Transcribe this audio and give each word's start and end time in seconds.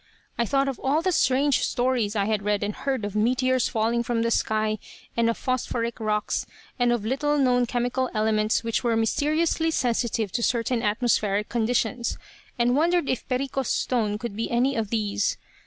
"I 0.35 0.47
thought 0.47 0.67
of 0.67 0.79
all 0.79 1.03
the 1.03 1.11
strange 1.11 1.59
stories 1.61 2.15
I 2.15 2.25
had 2.25 2.41
read 2.41 2.63
and 2.63 2.73
heard 2.73 3.05
of 3.05 3.15
meteors 3.15 3.67
falling 3.69 4.01
from 4.01 4.23
the 4.23 4.31
sky, 4.31 4.79
and 5.15 5.29
of 5.29 5.37
phosphoric 5.37 5.99
rocks, 5.99 6.47
and 6.79 6.91
of 6.91 7.05
little 7.05 7.37
known 7.37 7.67
chemical 7.67 8.09
elements 8.11 8.63
which 8.63 8.83
were 8.83 8.95
mysteriously 8.97 9.69
sensitive 9.69 10.31
to 10.31 10.41
certain 10.41 10.81
atmospheric 10.81 11.49
conditions, 11.49 12.17
and 12.57 12.75
wondered 12.75 13.07
if 13.09 13.29
Perico's 13.29 13.69
stone 13.69 14.17
could 14.17 14.35
be 14.35 14.49
any 14.49 14.75
of 14.75 14.89
these. 14.89 15.37